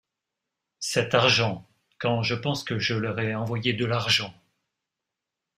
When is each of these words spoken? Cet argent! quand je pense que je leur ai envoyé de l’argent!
Cet 0.79 1.13
argent! 1.13 1.69
quand 1.99 2.23
je 2.23 2.33
pense 2.33 2.63
que 2.63 2.79
je 2.79 2.95
leur 2.95 3.19
ai 3.19 3.35
envoyé 3.35 3.73
de 3.73 3.85
l’argent! 3.85 4.33